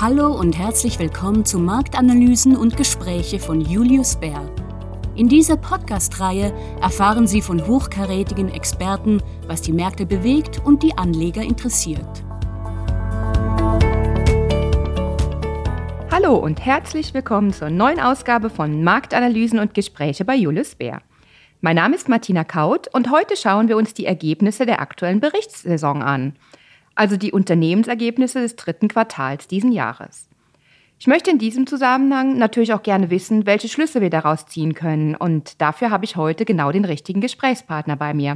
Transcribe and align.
Hallo 0.00 0.32
und 0.32 0.56
herzlich 0.56 0.98
willkommen 0.98 1.44
zu 1.44 1.58
Marktanalysen 1.58 2.56
und 2.56 2.74
Gespräche 2.74 3.38
von 3.38 3.60
Julius 3.60 4.16
Bär. 4.16 4.50
In 5.14 5.28
dieser 5.28 5.58
Podcast-Reihe 5.58 6.54
erfahren 6.80 7.26
Sie 7.26 7.42
von 7.42 7.66
hochkarätigen 7.66 8.48
Experten, 8.48 9.22
was 9.46 9.60
die 9.60 9.74
Märkte 9.74 10.06
bewegt 10.06 10.62
und 10.64 10.82
die 10.82 10.96
Anleger 10.96 11.42
interessiert. 11.42 12.24
Hallo 16.10 16.34
und 16.34 16.64
herzlich 16.64 17.12
willkommen 17.12 17.52
zur 17.52 17.68
neuen 17.68 18.00
Ausgabe 18.00 18.48
von 18.48 18.82
Marktanalysen 18.82 19.58
und 19.58 19.74
Gespräche 19.74 20.24
bei 20.24 20.34
Julius 20.34 20.76
Bär. 20.76 21.02
Mein 21.60 21.76
Name 21.76 21.96
ist 21.96 22.08
Martina 22.08 22.44
Kaut 22.44 22.88
und 22.94 23.10
heute 23.10 23.36
schauen 23.36 23.68
wir 23.68 23.76
uns 23.76 23.92
die 23.92 24.06
Ergebnisse 24.06 24.64
der 24.64 24.80
aktuellen 24.80 25.20
Berichtssaison 25.20 26.00
an– 26.00 26.36
also 27.00 27.16
die 27.16 27.32
Unternehmensergebnisse 27.32 28.42
des 28.42 28.56
dritten 28.56 28.88
Quartals 28.88 29.48
diesen 29.48 29.72
Jahres. 29.72 30.28
Ich 30.98 31.06
möchte 31.06 31.30
in 31.30 31.38
diesem 31.38 31.66
Zusammenhang 31.66 32.36
natürlich 32.36 32.74
auch 32.74 32.82
gerne 32.82 33.08
wissen, 33.08 33.46
welche 33.46 33.70
Schlüsse 33.70 34.02
wir 34.02 34.10
daraus 34.10 34.44
ziehen 34.44 34.74
können. 34.74 35.14
Und 35.14 35.62
dafür 35.62 35.90
habe 35.90 36.04
ich 36.04 36.16
heute 36.16 36.44
genau 36.44 36.72
den 36.72 36.84
richtigen 36.84 37.22
Gesprächspartner 37.22 37.96
bei 37.96 38.12
mir, 38.12 38.34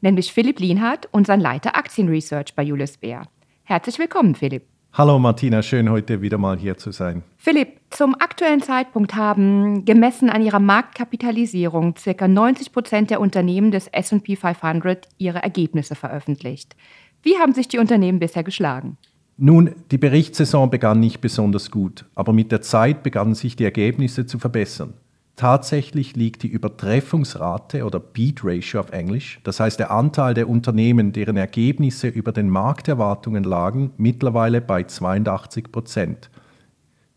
nämlich 0.00 0.32
Philipp 0.32 0.58
Lienhardt, 0.58 1.08
unseren 1.12 1.38
Leiter 1.38 1.76
Aktienresearch 1.76 2.56
bei 2.56 2.64
Julius 2.64 2.96
Bär. 2.96 3.28
Herzlich 3.62 4.00
willkommen, 4.00 4.34
Philipp. 4.34 4.64
Hallo 4.92 5.20
Martina, 5.20 5.62
schön 5.62 5.88
heute 5.88 6.20
wieder 6.20 6.36
mal 6.36 6.58
hier 6.58 6.76
zu 6.76 6.90
sein. 6.90 7.22
Philipp, 7.36 7.78
zum 7.90 8.16
aktuellen 8.16 8.60
Zeitpunkt 8.60 9.14
haben, 9.14 9.84
gemessen 9.84 10.30
an 10.30 10.42
ihrer 10.42 10.58
Marktkapitalisierung, 10.58 11.94
ca. 11.94 12.26
90 12.26 12.72
Prozent 12.72 13.10
der 13.10 13.20
Unternehmen 13.20 13.70
des 13.70 13.86
SP 13.86 14.34
500 14.34 15.06
ihre 15.18 15.44
Ergebnisse 15.44 15.94
veröffentlicht. 15.94 16.74
Wie 17.22 17.36
haben 17.36 17.52
sich 17.52 17.68
die 17.68 17.78
Unternehmen 17.78 18.18
bisher 18.18 18.44
geschlagen? 18.44 18.96
Nun, 19.36 19.70
die 19.90 19.98
Berichtssaison 19.98 20.70
begann 20.70 21.00
nicht 21.00 21.20
besonders 21.20 21.70
gut, 21.70 22.04
aber 22.14 22.32
mit 22.32 22.52
der 22.52 22.62
Zeit 22.62 23.02
begannen 23.02 23.34
sich 23.34 23.56
die 23.56 23.64
Ergebnisse 23.64 24.26
zu 24.26 24.38
verbessern. 24.38 24.94
Tatsächlich 25.36 26.16
liegt 26.16 26.42
die 26.42 26.48
Übertreffungsrate 26.48 27.86
oder 27.86 27.98
Beat 27.98 28.44
Ratio 28.44 28.80
auf 28.80 28.90
Englisch, 28.90 29.40
das 29.42 29.58
heißt 29.58 29.78
der 29.78 29.90
Anteil 29.90 30.34
der 30.34 30.48
Unternehmen, 30.48 31.12
deren 31.12 31.38
Ergebnisse 31.38 32.08
über 32.08 32.32
den 32.32 32.50
Markterwartungen 32.50 33.44
lagen, 33.44 33.92
mittlerweile 33.96 34.60
bei 34.60 34.84
82 34.84 35.72
Prozent. 35.72 36.30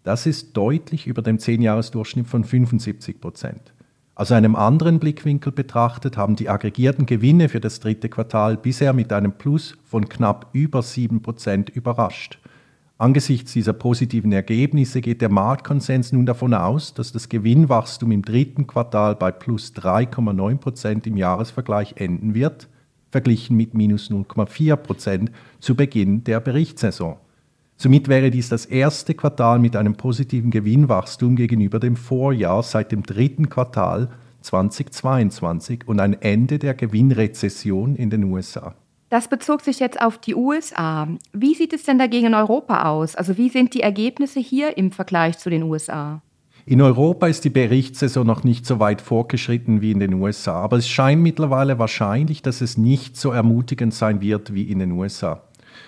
Das 0.04 0.26
ist 0.26 0.56
deutlich 0.56 1.08
über 1.08 1.22
dem 1.22 1.38
10-Jahres-Durchschnitt 1.38 2.28
von 2.28 2.46
75 2.46 3.20
Prozent. 3.20 3.74
Aus 4.16 4.32
einem 4.32 4.56
anderen 4.56 5.00
Blickwinkel 5.00 5.52
betrachtet 5.52 6.18
haben 6.18 6.36
die 6.36 6.48
aggregierten 6.48 7.08
Gewinne 7.08 7.50
für 7.50 7.60
das 7.60 7.80
dritte 7.80 8.10
Quartal 8.10 8.58
bisher 8.58 8.94
mit 8.94 9.12
einem 9.12 9.32
Plus 9.32 9.76
von 9.86 10.08
knapp 10.08 10.50
über 10.54 10.82
7% 10.82 11.72
überrascht. 11.72 12.38
Angesichts 13.00 13.54
dieser 13.54 13.74
positiven 13.74 14.32
Ergebnisse 14.32 15.02
geht 15.02 15.22
der 15.22 15.30
Marktkonsens 15.30 16.12
nun 16.12 16.28
davon 16.28 16.54
aus, 16.54 16.94
dass 16.94 17.12
das 17.12 17.28
Gewinnwachstum 17.28 18.12
im 18.12 18.22
dritten 18.22 18.68
Quartal 18.68 19.16
bei 19.16 19.32
plus 19.32 19.74
3,9% 19.76 21.08
im 21.08 21.18
Jahresvergleich 21.18 21.96
enden 21.98 22.36
wird, 22.36 22.70
verglichen 23.10 23.58
mit 23.58 23.74
minus 23.74 24.12
0,4% 24.12 25.30
zu 25.60 25.76
Beginn 25.76 26.24
der 26.24 26.40
Berichtssaison. 26.40 27.18
Somit 27.84 28.08
wäre 28.08 28.32
dies 28.32 28.48
das 28.48 28.66
erste 28.66 29.14
Quartal 29.14 29.60
mit 29.60 29.76
einem 29.76 29.96
positiven 29.96 30.52
Gewinnwachstum 30.52 31.36
gegenüber 31.36 31.82
dem 31.82 31.98
Vorjahr 31.98 32.64
seit 32.64 32.94
dem 32.94 33.04
dritten 33.04 33.50
Quartal 33.50 34.08
2022 34.40 35.86
und 35.86 36.00
ein 36.00 36.14
Ende 36.14 36.60
der 36.60 36.76
Gewinnrezession 36.76 37.98
in 37.98 38.10
den 38.10 38.24
USA. 38.24 38.74
Das 39.10 39.28
bezog 39.28 39.60
sich 39.60 39.82
jetzt 39.82 40.02
auf 40.02 40.18
die 40.18 40.34
USA. 40.34 41.10
Wie 41.34 41.56
sieht 41.56 41.74
es 41.74 41.84
denn 41.84 42.00
dagegen 42.00 42.28
in 42.28 42.36
Europa 42.36 42.90
aus? 42.90 43.18
Also 43.18 43.36
wie 43.36 43.50
sind 43.50 43.74
die 43.74 43.82
Ergebnisse 43.82 44.40
hier 44.40 44.78
im 44.78 44.94
Vergleich 44.94 45.38
zu 45.38 45.50
den 45.50 45.64
USA? 45.64 46.22
In 46.66 46.82
Europa 46.82 47.28
ist 47.28 47.44
die 47.44 47.50
Berichtssaison 47.50 48.26
noch 48.26 48.46
nicht 48.46 48.66
so 48.66 48.80
weit 48.80 49.02
fortgeschritten 49.02 49.82
wie 49.82 49.92
in 49.92 50.00
den 50.00 50.14
USA, 50.14 50.54
aber 50.54 50.78
es 50.78 50.88
scheint 50.88 51.22
mittlerweile 51.22 51.80
wahrscheinlich, 51.80 52.42
dass 52.42 52.62
es 52.62 52.78
nicht 52.78 53.18
so 53.18 53.32
ermutigend 53.32 53.94
sein 53.94 54.22
wird 54.22 54.54
wie 54.54 54.72
in 54.72 54.80
den 54.80 54.94
USA. 54.94 55.42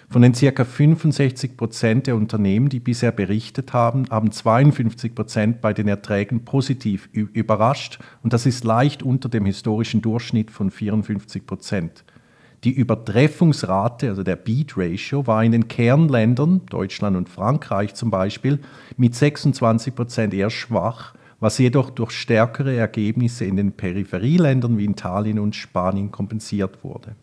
Von 0.10 0.22
den 0.22 0.34
ca. 0.34 0.64
65 0.64 1.58
Prozent 1.58 2.08
der 2.08 2.16
Unternehmen, 2.16 2.70
die 2.70 2.80
bisher 2.80 3.12
berichtet 3.12 3.74
haben, 3.74 4.06
haben 4.10 4.32
52 4.32 5.16
Prozent 5.16 5.62
bei 5.62 5.74
den 5.74 5.88
Erträgen 5.88 6.46
positiv 6.46 7.10
überrascht 7.12 8.00
und 8.24 8.34
das 8.34 8.46
ist 8.46 8.64
leicht 8.64 9.04
unter 9.04 9.30
dem 9.30 9.46
historischen 9.46 10.02
Durchschnitt 10.02 10.52
von 10.52 10.72
54 10.72 11.46
Prozent. 11.46 12.04
Die 12.64 12.72
Übertreffungsrate, 12.72 14.10
also 14.10 14.24
der 14.24 14.38
Beat 14.38 14.76
Ratio, 14.76 15.28
war 15.28 15.44
in 15.44 15.52
den 15.52 15.68
Kernländern, 15.68 16.62
Deutschland 16.68 17.16
und 17.16 17.30
Frankreich 17.30 17.94
zum 17.94 18.10
Beispiel, 18.10 18.60
mit 18.98 19.14
26 19.14 19.94
Prozent 19.94 20.34
eher 20.34 20.50
schwach, 20.50 21.14
was 21.40 21.60
jedoch 21.60 21.92
durch 21.92 22.12
stärkere 22.12 22.76
Ergebnisse 22.76 23.46
in 23.46 23.56
den 23.56 23.74
Peripherieländern 23.74 24.80
wie 24.80 24.86
Italien 24.86 25.38
und 25.38 25.56
Spanien 25.56 26.12
kompensiert 26.12 26.84
wurde. 26.84 27.16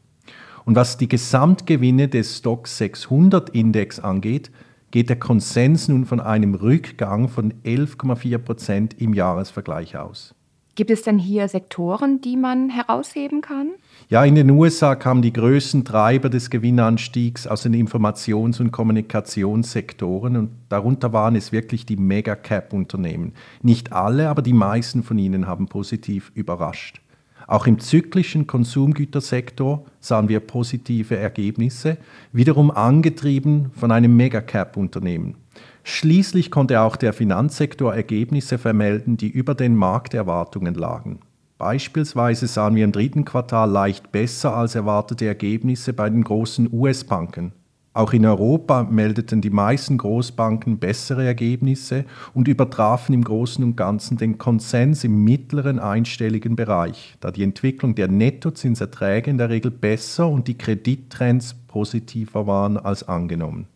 Und 0.64 0.76
was 0.76 0.96
die 0.96 1.08
Gesamtgewinne 1.08 2.08
des 2.08 2.38
Stock 2.38 2.68
600 2.68 3.50
Index 3.50 3.98
angeht, 3.98 4.50
geht 4.90 5.08
der 5.08 5.18
Konsens 5.18 5.88
nun 5.88 6.04
von 6.04 6.20
einem 6.20 6.54
Rückgang 6.54 7.28
von 7.28 7.54
11,4 7.64 8.38
Prozent 8.38 9.00
im 9.00 9.14
Jahresvergleich 9.14 9.96
aus. 9.96 10.34
Gibt 10.74 10.90
es 10.90 11.02
denn 11.02 11.18
hier 11.18 11.48
Sektoren, 11.48 12.22
die 12.22 12.36
man 12.36 12.70
herausheben 12.70 13.42
kann? 13.42 13.72
Ja, 14.08 14.24
in 14.24 14.34
den 14.34 14.50
USA 14.50 14.94
kamen 14.94 15.20
die 15.20 15.32
größten 15.32 15.84
Treiber 15.84 16.30
des 16.30 16.48
Gewinnanstiegs 16.48 17.46
aus 17.46 17.62
den 17.62 17.74
Informations- 17.74 18.58
und 18.58 18.70
Kommunikationssektoren 18.70 20.36
und 20.36 20.50
darunter 20.70 21.12
waren 21.12 21.36
es 21.36 21.52
wirklich 21.52 21.84
die 21.84 21.96
Mega-Cap-Unternehmen. 21.96 23.34
Nicht 23.60 23.92
alle, 23.92 24.30
aber 24.30 24.40
die 24.40 24.54
meisten 24.54 25.02
von 25.02 25.18
ihnen 25.18 25.46
haben 25.46 25.66
positiv 25.66 26.32
überrascht. 26.34 27.02
Auch 27.46 27.66
im 27.66 27.78
zyklischen 27.78 28.46
Konsumgütersektor 28.46 29.84
sahen 30.00 30.28
wir 30.28 30.40
positive 30.40 31.16
Ergebnisse, 31.16 31.98
wiederum 32.32 32.70
angetrieben 32.70 33.70
von 33.74 33.90
einem 33.90 34.16
Megacap-Unternehmen. 34.16 35.36
Schließlich 35.84 36.50
konnte 36.50 36.80
auch 36.80 36.96
der 36.96 37.12
Finanzsektor 37.12 37.94
Ergebnisse 37.94 38.58
vermelden, 38.58 39.16
die 39.16 39.28
über 39.28 39.54
den 39.54 39.76
Markterwartungen 39.76 40.74
lagen. 40.74 41.20
Beispielsweise 41.58 42.46
sahen 42.46 42.74
wir 42.74 42.84
im 42.84 42.92
dritten 42.92 43.24
Quartal 43.24 43.70
leicht 43.70 44.10
besser 44.10 44.56
als 44.56 44.74
erwartete 44.74 45.26
Ergebnisse 45.26 45.92
bei 45.92 46.10
den 46.10 46.24
großen 46.24 46.68
US-Banken. 46.72 47.52
Auch 47.94 48.14
in 48.14 48.24
Europa 48.24 48.84
meldeten 48.84 49.42
die 49.42 49.50
meisten 49.50 49.98
Großbanken 49.98 50.78
bessere 50.78 51.26
Ergebnisse 51.26 52.06
und 52.32 52.48
übertrafen 52.48 53.14
im 53.14 53.22
Großen 53.22 53.62
und 53.62 53.76
Ganzen 53.76 54.16
den 54.16 54.38
Konsens 54.38 55.04
im 55.04 55.22
mittleren 55.24 55.78
einstelligen 55.78 56.56
Bereich, 56.56 57.16
da 57.20 57.30
die 57.30 57.42
Entwicklung 57.42 57.94
der 57.94 58.08
Nettozinserträge 58.08 59.30
in 59.30 59.36
der 59.36 59.50
Regel 59.50 59.70
besser 59.70 60.26
und 60.28 60.48
die 60.48 60.56
Kredittrends 60.56 61.54
positiver 61.68 62.46
waren 62.46 62.78
als 62.78 63.06
angenommen. 63.06 63.66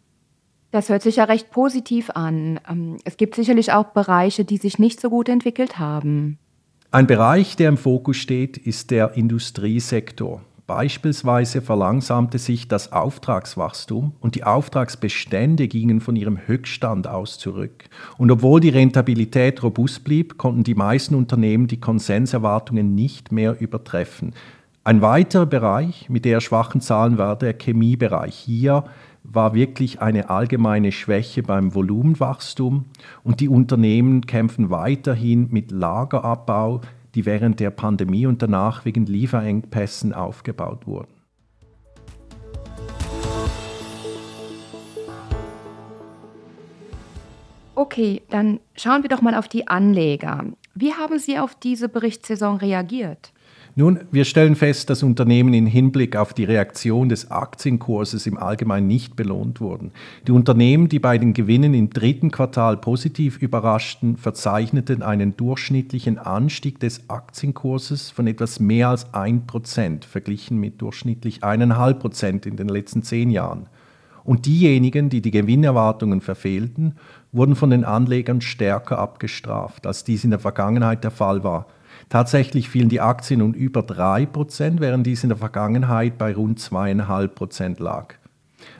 Das 0.70 0.88
hört 0.88 1.02
sich 1.02 1.16
ja 1.16 1.24
recht 1.24 1.50
positiv 1.50 2.10
an. 2.10 2.58
Ähm, 2.68 2.96
es 3.04 3.18
gibt 3.18 3.34
sicherlich 3.34 3.72
auch 3.72 3.86
Bereiche, 3.86 4.44
die 4.44 4.56
sich 4.56 4.78
nicht 4.78 5.00
so 5.00 5.10
gut 5.10 5.28
entwickelt 5.28 5.78
haben. 5.78 6.38
Ein 6.90 7.06
Bereich, 7.06 7.56
der 7.56 7.68
im 7.68 7.76
Fokus 7.76 8.16
steht, 8.16 8.56
ist 8.56 8.90
der 8.90 9.14
Industriesektor. 9.14 10.40
Beispielsweise 10.66 11.62
verlangsamte 11.62 12.38
sich 12.38 12.66
das 12.66 12.90
Auftragswachstum 12.90 14.14
und 14.18 14.34
die 14.34 14.42
Auftragsbestände 14.42 15.68
gingen 15.68 16.00
von 16.00 16.16
ihrem 16.16 16.38
Höchststand 16.44 17.06
aus 17.06 17.38
zurück. 17.38 17.84
Und 18.18 18.32
obwohl 18.32 18.58
die 18.60 18.70
Rentabilität 18.70 19.62
robust 19.62 20.02
blieb, 20.02 20.38
konnten 20.38 20.64
die 20.64 20.74
meisten 20.74 21.14
Unternehmen 21.14 21.68
die 21.68 21.78
Konsenserwartungen 21.78 22.96
nicht 22.96 23.30
mehr 23.30 23.60
übertreffen. 23.60 24.34
Ein 24.82 25.02
weiterer 25.02 25.46
Bereich 25.46 26.08
mit 26.08 26.24
der 26.24 26.40
schwachen 26.40 26.80
Zahlen 26.80 27.16
war 27.16 27.36
der 27.36 27.54
Chemiebereich. 27.54 28.34
Hier 28.34 28.84
war 29.22 29.54
wirklich 29.54 30.00
eine 30.00 30.30
allgemeine 30.30 30.90
Schwäche 30.90 31.42
beim 31.42 31.74
Volumenwachstum 31.74 32.86
und 33.22 33.38
die 33.40 33.48
Unternehmen 33.48 34.26
kämpfen 34.26 34.70
weiterhin 34.70 35.48
mit 35.50 35.70
Lagerabbau, 35.70 36.80
die 37.16 37.26
während 37.26 37.58
der 37.60 37.70
Pandemie 37.70 38.26
und 38.26 38.42
danach 38.42 38.84
wegen 38.84 39.06
Lieferengpässen 39.06 40.12
aufgebaut 40.12 40.86
wurden. 40.86 41.14
Okay, 47.74 48.22
dann 48.30 48.60
schauen 48.74 49.02
wir 49.02 49.08
doch 49.08 49.22
mal 49.22 49.34
auf 49.34 49.48
die 49.48 49.66
Anleger. 49.66 50.44
Wie 50.74 50.92
haben 50.92 51.18
Sie 51.18 51.38
auf 51.38 51.54
diese 51.54 51.88
Berichtssaison 51.88 52.56
reagiert? 52.56 53.32
Nun, 53.78 54.00
wir 54.10 54.24
stellen 54.24 54.56
fest, 54.56 54.88
dass 54.88 55.02
Unternehmen 55.02 55.52
in 55.52 55.66
Hinblick 55.66 56.16
auf 56.16 56.32
die 56.32 56.44
Reaktion 56.44 57.10
des 57.10 57.30
Aktienkurses 57.30 58.26
im 58.26 58.38
Allgemeinen 58.38 58.86
nicht 58.86 59.16
belohnt 59.16 59.60
wurden. 59.60 59.90
Die 60.26 60.32
Unternehmen, 60.32 60.88
die 60.88 60.98
bei 60.98 61.18
den 61.18 61.34
Gewinnen 61.34 61.74
im 61.74 61.90
dritten 61.90 62.30
Quartal 62.30 62.78
positiv 62.78 63.36
überraschten, 63.36 64.16
verzeichneten 64.16 65.02
einen 65.02 65.36
durchschnittlichen 65.36 66.16
Anstieg 66.16 66.80
des 66.80 67.10
Aktienkurses 67.10 68.08
von 68.08 68.26
etwas 68.26 68.60
mehr 68.60 68.88
als 68.88 69.12
1% 69.12 70.06
verglichen 70.06 70.58
mit 70.58 70.80
durchschnittlich 70.80 71.44
1,5% 71.44 72.46
in 72.46 72.56
den 72.56 72.68
letzten 72.68 73.02
zehn 73.02 73.28
Jahren. 73.28 73.66
Und 74.24 74.46
diejenigen, 74.46 75.10
die 75.10 75.20
die 75.20 75.30
Gewinnerwartungen 75.30 76.22
verfehlten, 76.22 76.94
wurden 77.30 77.56
von 77.56 77.68
den 77.68 77.84
Anlegern 77.84 78.40
stärker 78.40 78.98
abgestraft, 78.98 79.86
als 79.86 80.02
dies 80.02 80.24
in 80.24 80.30
der 80.30 80.38
Vergangenheit 80.38 81.04
der 81.04 81.10
Fall 81.10 81.44
war. 81.44 81.66
Tatsächlich 82.08 82.68
fielen 82.68 82.88
die 82.88 83.00
Aktien 83.00 83.42
um 83.42 83.52
über 83.52 83.80
3%, 83.80 84.80
während 84.80 85.06
dies 85.06 85.24
in 85.24 85.30
der 85.30 85.38
Vergangenheit 85.38 86.18
bei 86.18 86.34
rund 86.34 86.60
2,5% 86.60 87.82
lag. 87.82 88.14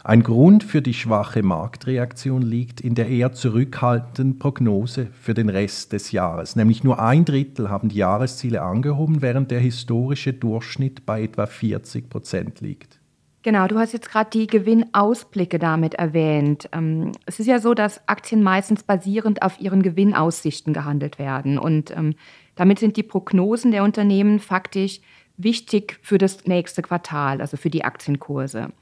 Ein 0.05 0.23
Grund 0.23 0.63
für 0.63 0.81
die 0.83 0.95
schwache 0.95 1.43
Marktreaktion 1.43 2.43
liegt 2.43 2.81
in 2.81 2.95
der 2.95 3.09
eher 3.09 3.33
zurückhaltenden 3.33 4.39
Prognose 4.39 5.09
für 5.21 5.35
den 5.35 5.49
Rest 5.49 5.93
des 5.93 6.13
Jahres. 6.13 6.57
Nämlich 6.57 6.85
nur 6.85 7.01
ein 7.01 7.25
Drittel 7.25 7.69
haben 7.69 7.89
die 7.89 7.97
Jahresziele 7.97 8.63
angehoben, 8.63 9.23
während 9.23 9.51
der 9.51 9.61
historische 9.61 10.33
Durchschnitt 10.33 11.05
bei 11.07 11.23
etwa 11.23 11.47
40 11.47 12.09
Prozent 12.09 12.61
liegt. 12.61 12.96
Genau, 13.47 13.69
du 13.69 13.79
hast 13.79 13.93
jetzt 13.93 14.11
gerade 14.11 14.29
die 14.31 14.49
Gewinnausblicke 14.49 15.61
damit 15.61 15.95
erwähnt. 15.95 16.69
Ähm, 16.73 17.13
es 17.27 17.39
ist 17.39 17.47
ja 17.47 17.61
so, 17.61 17.75
dass 17.75 18.01
Aktien 18.09 18.43
meistens 18.43 18.83
basierend 18.83 19.41
auf 19.43 19.61
ihren 19.61 19.85
Gewinnaussichten 19.85 20.73
gehandelt 20.73 21.21
werden. 21.21 21.57
Und 21.57 21.93
ähm, 21.93 22.17
damit 22.57 22.81
sind 22.81 22.97
die 22.97 23.05
Prognosen 23.05 23.71
der 23.71 23.85
Unternehmen 23.85 24.41
faktisch 24.41 25.01
wichtig 25.37 26.01
für 26.03 26.19
das 26.19 26.47
nächste 26.47 26.83
Quartal, 26.83 27.41
also 27.41 27.57
für 27.57 27.71
die 27.71 27.85
Aktienkurse. 27.85 28.73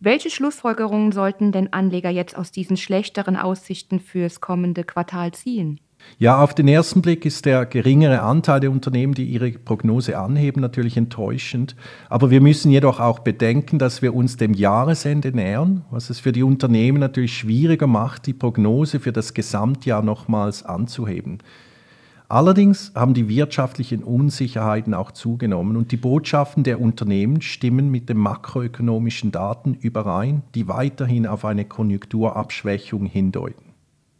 Welche 0.00 0.28
Schlussfolgerungen 0.28 1.10
sollten 1.10 1.50
denn 1.50 1.72
Anleger 1.72 2.10
jetzt 2.10 2.36
aus 2.36 2.52
diesen 2.52 2.76
schlechteren 2.76 3.36
Aussichten 3.38 4.00
fürs 4.00 4.42
kommende 4.42 4.84
Quartal 4.84 5.32
ziehen? 5.32 5.80
Ja, 6.18 6.40
auf 6.40 6.54
den 6.54 6.68
ersten 6.68 7.02
Blick 7.02 7.24
ist 7.26 7.44
der 7.44 7.66
geringere 7.66 8.22
Anteil 8.22 8.60
der 8.60 8.70
Unternehmen, 8.70 9.14
die 9.14 9.24
ihre 9.24 9.50
Prognose 9.50 10.16
anheben, 10.16 10.60
natürlich 10.60 10.96
enttäuschend. 10.96 11.74
Aber 12.08 12.30
wir 12.30 12.40
müssen 12.40 12.70
jedoch 12.70 13.00
auch 13.00 13.18
bedenken, 13.18 13.80
dass 13.80 14.00
wir 14.00 14.14
uns 14.14 14.36
dem 14.36 14.54
Jahresende 14.54 15.32
nähern, 15.32 15.84
was 15.90 16.10
es 16.10 16.20
für 16.20 16.30
die 16.30 16.44
Unternehmen 16.44 17.00
natürlich 17.00 17.36
schwieriger 17.36 17.88
macht, 17.88 18.26
die 18.26 18.32
Prognose 18.32 19.00
für 19.00 19.12
das 19.12 19.34
Gesamtjahr 19.34 20.02
nochmals 20.02 20.62
anzuheben. 20.62 21.38
Allerdings 22.28 22.92
haben 22.94 23.12
die 23.12 23.28
wirtschaftlichen 23.28 24.02
Unsicherheiten 24.02 24.94
auch 24.94 25.10
zugenommen 25.10 25.76
und 25.76 25.92
die 25.92 25.96
Botschaften 25.96 26.64
der 26.64 26.80
Unternehmen 26.80 27.42
stimmen 27.42 27.90
mit 27.90 28.08
den 28.08 28.16
makroökonomischen 28.16 29.30
Daten 29.30 29.74
überein, 29.74 30.42
die 30.54 30.68
weiterhin 30.68 31.26
auf 31.26 31.44
eine 31.44 31.64
Konjunkturabschwächung 31.64 33.06
hindeuten. 33.06 33.73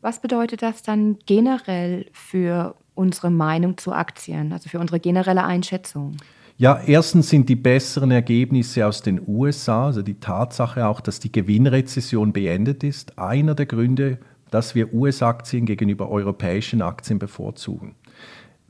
Was 0.04 0.20
bedeutet 0.20 0.60
das 0.60 0.82
dann 0.82 1.16
generell 1.24 2.04
für 2.12 2.74
unsere 2.94 3.30
Meinung 3.30 3.78
zu 3.78 3.90
Aktien, 3.90 4.52
also 4.52 4.68
für 4.68 4.78
unsere 4.78 5.00
generelle 5.00 5.44
Einschätzung? 5.44 6.18
Ja, 6.58 6.78
erstens 6.86 7.30
sind 7.30 7.48
die 7.48 7.56
besseren 7.56 8.10
Ergebnisse 8.10 8.86
aus 8.86 9.00
den 9.00 9.18
USA, 9.26 9.86
also 9.86 10.02
die 10.02 10.20
Tatsache 10.20 10.86
auch, 10.86 11.00
dass 11.00 11.20
die 11.20 11.32
Gewinnrezession 11.32 12.34
beendet 12.34 12.84
ist, 12.84 13.18
einer 13.18 13.54
der 13.54 13.64
Gründe, 13.64 14.18
dass 14.50 14.74
wir 14.74 14.92
US-Aktien 14.92 15.64
gegenüber 15.64 16.10
europäischen 16.10 16.82
Aktien 16.82 17.18
bevorzugen. 17.18 17.94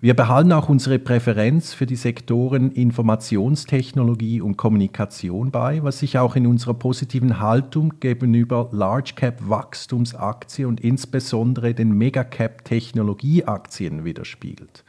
Wir 0.05 0.12
behalten 0.12 0.53
auch 0.53 0.69
unsere 0.69 0.99
Präferenz 0.99 1.73
für 1.73 1.87
die 1.87 1.97
Sektoren 1.97 2.73
Informationstechnologie 2.73 4.43
und 4.43 4.59
Kommunikation 4.59 5.51
bei, 5.51 5.83
was 5.83 6.01
sich 6.01 6.19
auch 6.19 6.37
in 6.37 6.47
unserer 6.47 6.75
positiven 6.75 7.41
Haltung 7.41 7.95
gegenüber 8.01 8.69
Large 8.71 9.15
Cap 9.17 9.49
Wachstumsaktien 9.49 10.69
und 10.69 10.81
insbesondere 10.81 11.73
den 11.73 11.93
Mega 11.93 12.23
Cap 12.23 12.67
Technologieaktien 12.67 14.05
widerspiegelt. 14.05 14.85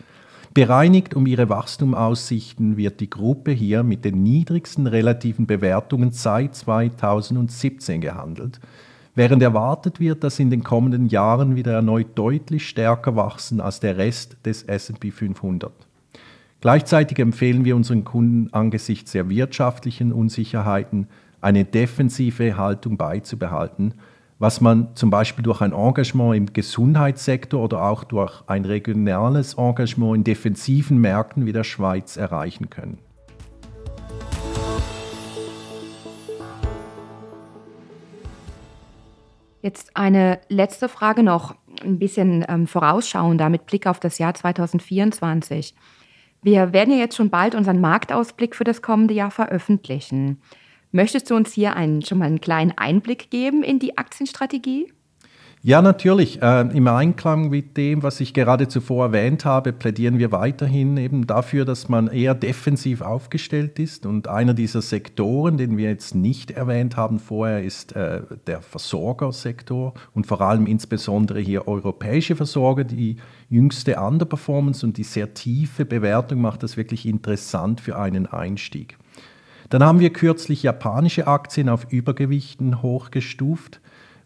Bereinigt 0.53 1.13
um 1.13 1.27
ihre 1.27 1.47
Wachstumaussichten 1.47 2.75
wird 2.75 2.99
die 2.99 3.09
Gruppe 3.09 3.51
hier 3.51 3.83
mit 3.83 4.03
den 4.03 4.21
niedrigsten 4.21 4.85
relativen 4.85 5.47
Bewertungen 5.47 6.11
seit 6.11 6.55
2017 6.55 8.01
gehandelt 8.01 8.59
während 9.15 9.41
erwartet 9.41 9.99
wird, 9.99 10.23
dass 10.23 10.39
in 10.39 10.49
den 10.49 10.63
kommenden 10.63 11.07
Jahren 11.07 11.55
wieder 11.55 11.73
erneut 11.73 12.07
deutlich 12.15 12.67
stärker 12.67 13.15
wachsen 13.15 13.61
als 13.61 13.79
der 13.79 13.97
Rest 13.97 14.37
des 14.45 14.63
SP 14.63 15.09
500. 15.09 15.71
Gleichzeitig 16.61 17.19
empfehlen 17.19 17.65
wir 17.65 17.75
unseren 17.75 18.03
Kunden 18.03 18.53
angesichts 18.53 19.11
der 19.13 19.29
wirtschaftlichen 19.29 20.11
Unsicherheiten 20.11 21.07
eine 21.41 21.63
defensive 21.63 22.57
Haltung 22.57 22.97
beizubehalten, 22.97 23.93
was 24.39 24.61
man 24.61 24.95
zum 24.95 25.09
Beispiel 25.09 25.43
durch 25.43 25.61
ein 25.61 25.73
Engagement 25.73 26.35
im 26.35 26.53
Gesundheitssektor 26.53 27.63
oder 27.63 27.83
auch 27.83 28.03
durch 28.03 28.43
ein 28.47 28.65
regionales 28.65 29.53
Engagement 29.53 30.15
in 30.15 30.23
defensiven 30.23 30.97
Märkten 30.97 31.45
wie 31.45 31.53
der 31.53 31.63
Schweiz 31.63 32.17
erreichen 32.17 32.69
können. 32.69 32.97
Jetzt 39.65 39.97
eine 39.97 40.39
letzte 40.47 40.87
Frage 40.87 41.23
noch, 41.23 41.55
ein 41.83 41.97
bisschen 41.97 42.45
ähm, 42.47 42.67
vorausschauender 42.67 43.49
mit 43.49 43.65
Blick 43.65 43.87
auf 43.87 43.99
das 43.99 44.19
Jahr 44.19 44.35
2024. 44.35 45.73
Wir 46.43 46.71
werden 46.71 46.93
ja 46.93 46.99
jetzt 46.99 47.15
schon 47.15 47.31
bald 47.31 47.55
unseren 47.55 47.81
Marktausblick 47.81 48.55
für 48.55 48.63
das 48.63 48.83
kommende 48.83 49.15
Jahr 49.15 49.31
veröffentlichen. 49.31 50.39
Möchtest 50.91 51.31
du 51.31 51.35
uns 51.35 51.51
hier 51.51 51.75
einen, 51.75 52.03
schon 52.03 52.19
mal 52.19 52.25
einen 52.25 52.41
kleinen 52.41 52.77
Einblick 52.77 53.31
geben 53.31 53.63
in 53.63 53.79
die 53.79 53.97
Aktienstrategie? 53.97 54.93
Ja, 55.67 55.81
natürlich. 55.81 56.43
Äh, 56.43 56.61
Im 56.77 56.87
Einklang 56.87 57.49
mit 57.49 57.75
dem, 57.75 58.03
was 58.03 58.19
ich 58.19 58.35
gerade 58.35 58.67
zuvor 58.67 59.05
erwähnt 59.05 59.45
habe, 59.45 59.73
plädieren 59.73 60.19
wir 60.19 60.31
weiterhin 60.31 60.95
eben 60.95 61.25
dafür, 61.25 61.65
dass 61.65 61.89
man 61.89 62.05
eher 62.07 62.35
defensiv 62.35 63.01
aufgestellt 63.01 63.79
ist. 63.79 64.05
Und 64.05 64.27
einer 64.27 64.53
dieser 64.53 64.83
Sektoren, 64.83 65.57
den 65.57 65.75
wir 65.75 65.89
jetzt 65.89 66.13
nicht 66.13 66.51
erwähnt 66.51 66.97
haben 66.97 67.17
vorher, 67.17 67.63
ist 67.63 67.95
äh, 67.95 68.21
der 68.45 68.61
Versorgersektor 68.61 69.95
und 70.13 70.27
vor 70.27 70.39
allem 70.41 70.67
insbesondere 70.67 71.39
hier 71.39 71.67
europäische 71.67 72.35
Versorger. 72.35 72.83
Die 72.83 73.17
jüngste 73.49 73.99
Underperformance 73.99 74.85
und 74.85 74.97
die 74.97 75.03
sehr 75.03 75.33
tiefe 75.33 75.83
Bewertung 75.83 76.41
macht 76.41 76.61
das 76.61 76.77
wirklich 76.77 77.07
interessant 77.07 77.81
für 77.81 77.97
einen 77.97 78.27
Einstieg. 78.27 78.99
Dann 79.69 79.83
haben 79.83 79.99
wir 79.99 80.13
kürzlich 80.13 80.61
japanische 80.61 81.25
Aktien 81.25 81.69
auf 81.69 81.91
Übergewichten 81.91 82.83
hochgestuft. 82.83 83.81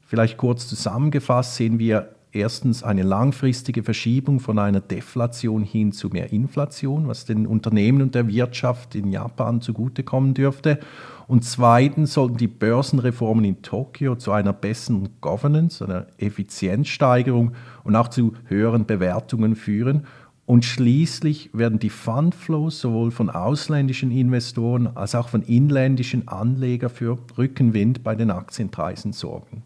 Vielleicht 0.09 0.37
kurz 0.37 0.67
zusammengefasst 0.67 1.53
sehen 1.53 1.77
wir 1.77 2.15
erstens 2.31 2.81
eine 2.81 3.03
langfristige 3.03 3.83
Verschiebung 3.83 4.39
von 4.39 4.57
einer 4.57 4.81
Deflation 4.81 5.61
hin 5.61 5.91
zu 5.91 6.09
mehr 6.09 6.33
Inflation, 6.33 7.07
was 7.07 7.25
den 7.25 7.45
Unternehmen 7.45 8.01
und 8.01 8.15
der 8.15 8.27
Wirtschaft 8.27 8.95
in 8.95 9.11
Japan 9.11 9.61
zugutekommen 9.61 10.33
dürfte. 10.33 10.79
Und 11.27 11.45
zweitens 11.45 12.15
sollten 12.15 12.37
die 12.37 12.47
Börsenreformen 12.47 13.45
in 13.45 13.61
Tokio 13.61 14.15
zu 14.15 14.31
einer 14.31 14.51
besseren 14.51 15.09
Governance, 15.21 15.85
einer 15.85 16.07
Effizienzsteigerung 16.17 17.51
und 17.83 17.95
auch 17.95 18.07
zu 18.07 18.33
höheren 18.45 18.87
Bewertungen 18.87 19.55
führen. 19.55 20.07
Und 20.47 20.65
schließlich 20.65 21.51
werden 21.53 21.77
die 21.77 21.91
Fundflows 21.91 22.79
sowohl 22.79 23.11
von 23.11 23.29
ausländischen 23.29 24.09
Investoren 24.09 24.87
als 24.87 25.13
auch 25.13 25.29
von 25.29 25.43
inländischen 25.43 26.27
Anlegern 26.27 26.89
für 26.89 27.19
Rückenwind 27.37 28.03
bei 28.03 28.15
den 28.15 28.31
Aktienpreisen 28.31 29.13
sorgen. 29.13 29.61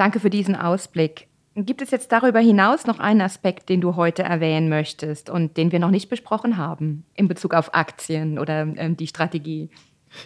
Danke 0.00 0.18
für 0.18 0.30
diesen 0.30 0.56
Ausblick. 0.56 1.26
Gibt 1.54 1.82
es 1.82 1.90
jetzt 1.90 2.10
darüber 2.10 2.40
hinaus 2.40 2.86
noch 2.86 3.00
einen 3.00 3.20
Aspekt, 3.20 3.68
den 3.68 3.82
du 3.82 3.96
heute 3.96 4.22
erwähnen 4.22 4.70
möchtest 4.70 5.28
und 5.28 5.58
den 5.58 5.72
wir 5.72 5.78
noch 5.78 5.90
nicht 5.90 6.08
besprochen 6.08 6.56
haben 6.56 7.04
in 7.12 7.28
Bezug 7.28 7.52
auf 7.52 7.74
Aktien 7.74 8.38
oder 8.38 8.62
ähm, 8.62 8.96
die 8.96 9.06
Strategie? 9.06 9.68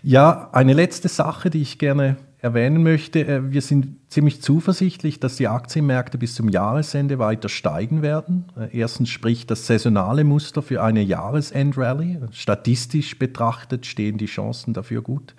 Ja, 0.05 0.49
eine 0.53 0.75
letzte 0.75 1.09
Sache, 1.09 1.51
die 1.51 1.61
ich 1.61 1.81
gerne 1.81 2.19
erwähnen 2.39 2.85
möchte. 2.85 3.27
Äh, 3.27 3.53
wir 3.53 3.63
sind 3.63 3.97
ziemlich 4.11 4.43
zuversichtlich, 4.43 5.19
dass 5.19 5.35
die 5.35 5.49
Aktienmärkte 5.49 6.19
bis 6.19 6.37
zum 6.37 6.51
Jahresende 6.51 7.19
weiter 7.19 7.49
steigen 7.49 8.01
werden. 8.01 8.45
Äh, 8.57 8.79
erstens 8.79 9.09
spricht 9.09 9.51
das 9.51 9.67
saisonale 9.67 10.23
Muster 10.23 10.63
für 10.63 10.85
eine 10.85 11.03
Jahresendrallye. 11.03 12.21
Statistisch 12.31 13.19
betrachtet 13.19 13.87
stehen 13.87 14.19
die 14.19 14.27
Chancen 14.27 14.73
dafür 14.73 15.03
gut. 15.03 15.35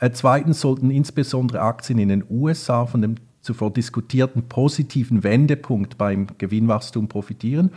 Äh, 0.00 0.10
zweitens 0.10 0.60
sollten 0.60 0.90
insbesondere 0.90 1.62
Aktien 1.62 1.98
in 1.98 2.10
den 2.10 2.24
USA 2.28 2.84
von 2.84 3.00
dem 3.00 3.14
zuvor 3.40 3.72
diskutierten 3.72 4.48
positiven 4.48 5.22
Wendepunkt 5.22 5.98
beim 5.98 6.26
Gewinnwachstum 6.38 7.08
profitieren. 7.08 7.70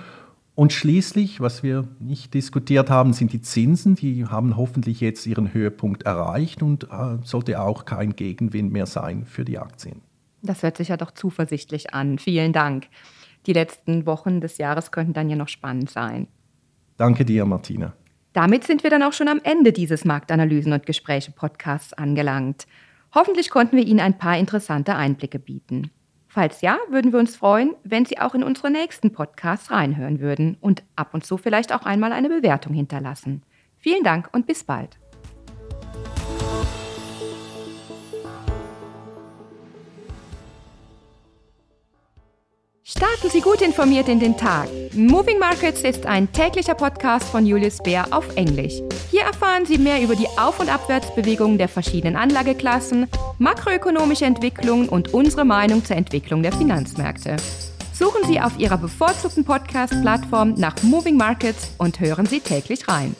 Und 0.56 0.72
schließlich, 0.72 1.42
was 1.42 1.64
wir 1.64 1.88
nicht 2.00 2.34
diskutiert 2.34 2.90
haben, 2.90 3.14
sind 3.14 3.34
die 3.34 3.42
Zinsen. 3.42 3.96
Die 3.96 4.26
haben 4.26 4.56
hoffentlich 4.56 5.02
jetzt 5.02 5.26
ihren 5.26 5.54
Höhepunkt 5.54 6.04
erreicht 6.04 6.62
und 6.62 6.84
äh, 6.86 7.18
sollte 7.24 7.60
auch 7.60 7.86
kein 7.86 8.16
Gegenwind 8.16 8.72
mehr 8.72 8.86
sein 8.86 9.26
für 9.26 9.46
die 9.46 9.58
Aktien. 9.58 10.02
Das 10.44 10.62
hört 10.62 10.78
sich 10.78 10.90
ja 10.90 10.98
doch 10.98 11.12
zuversichtlich 11.12 11.94
an. 11.94 12.20
Vielen 12.20 12.54
Dank. 12.54 12.88
Die 13.48 13.54
letzten 13.54 14.06
Wochen 14.06 14.42
des 14.42 14.58
Jahres 14.58 14.92
könnten 14.92 15.14
dann 15.14 15.30
ja 15.30 15.36
noch 15.36 15.48
spannend 15.48 15.90
sein. 15.90 16.28
Danke 16.98 17.26
dir, 17.26 17.46
Martina. 17.46 17.94
Damit 18.34 18.64
sind 18.64 18.84
wir 18.84 18.90
dann 18.90 19.04
auch 19.04 19.14
schon 19.14 19.28
am 19.28 19.40
Ende 19.44 19.74
dieses 19.74 20.06
Marktanalysen 20.06 20.74
und 20.74 20.86
Gespräche 20.86 21.32
Podcasts 21.32 21.94
angelangt. 21.94 22.68
Hoffentlich 23.14 23.50
konnten 23.50 23.78
wir 23.78 23.86
Ihnen 23.86 24.00
ein 24.00 24.18
paar 24.18 24.38
interessante 24.38 24.96
Einblicke 24.96 25.38
bieten. 25.38 25.92
Falls 26.28 26.62
ja, 26.62 26.78
würden 26.90 27.12
wir 27.12 27.20
uns 27.20 27.36
freuen, 27.36 27.76
wenn 27.84 28.06
Sie 28.06 28.18
auch 28.18 28.34
in 28.34 28.44
unsere 28.44 28.72
nächsten 28.72 29.14
Podcasts 29.14 29.70
reinhören 29.70 30.20
würden 30.20 30.58
und 30.62 30.84
ab 30.96 31.14
und 31.14 31.24
zu 31.24 31.38
vielleicht 31.38 31.72
auch 31.74 31.86
einmal 31.86 32.12
eine 32.12 32.30
Bewertung 32.30 32.74
hinterlassen. 32.74 33.44
Vielen 33.78 34.04
Dank 34.04 34.30
und 34.34 34.48
bis 34.48 34.64
bald. 34.64 34.98
Starten 43.04 43.30
Sie 43.30 43.42
gut 43.42 43.62
informiert 43.62 44.08
in 44.08 44.22
den 44.22 44.38
Tag. 44.38 44.70
Moving 44.94 45.38
Markets 45.38 45.82
ist 45.82 46.06
ein 46.06 46.32
täglicher 46.32 46.74
Podcast 46.74 47.28
von 47.28 47.46
Julius 47.46 47.80
Bär 47.80 48.06
auf 48.12 48.38
Englisch. 48.38 48.76
Hier 49.12 49.24
erfahren 49.24 49.66
Sie 49.66 49.78
mehr 49.78 50.02
über 50.02 50.16
die 50.16 50.28
Auf- 50.38 50.62
und 50.62 50.74
Abwärtsbewegungen 50.74 51.58
der 51.58 51.68
verschiedenen 51.68 52.16
Anlageklassen, 52.16 53.08
makroökonomische 53.40 54.24
Entwicklungen 54.24 54.88
und 54.88 55.14
unsere 55.14 55.44
Meinung 55.44 55.84
zur 55.84 55.98
Entwicklung 55.98 56.44
der 56.44 56.54
Finanzmärkte. 56.54 57.36
Suchen 57.92 58.24
Sie 58.26 58.40
auf 58.40 58.58
Ihrer 58.58 58.78
bevorzugten 58.78 59.44
Podcast-Plattform 59.44 60.54
nach 60.54 60.82
Moving 60.82 61.18
Markets 61.18 61.72
und 61.80 62.00
hören 62.00 62.26
Sie 62.26 62.40
täglich 62.40 62.88
rein. 62.88 63.18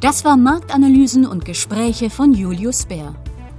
Das 0.00 0.24
war 0.24 0.36
Marktanalysen 0.36 1.26
und 1.26 1.44
Gespräche 1.44 2.08
von 2.08 2.34
Julius 2.34 2.86
Bär. 2.86 3.16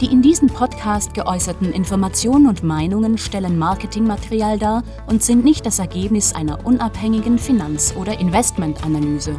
die 0.00 0.06
in 0.06 0.22
diesem 0.22 0.48
Podcast 0.48 1.12
geäußerten 1.12 1.72
Informationen 1.72 2.46
und 2.46 2.62
Meinungen 2.62 3.18
stellen 3.18 3.58
Marketingmaterial 3.58 4.58
dar 4.58 4.82
und 5.06 5.22
sind 5.22 5.44
nicht 5.44 5.66
das 5.66 5.78
Ergebnis 5.78 6.34
einer 6.34 6.64
unabhängigen 6.64 7.38
Finanz- 7.38 7.94
oder 7.96 8.18
Investmentanalyse. 8.18 9.36